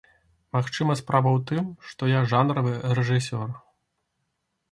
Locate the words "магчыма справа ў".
0.55-1.43